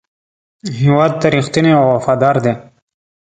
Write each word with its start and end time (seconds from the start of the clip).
هېواد 0.79 1.11
ته 1.21 1.27
رښتینی 1.35 1.71
او 1.79 1.85
وفادار 1.93 2.35
دی. 2.43 2.53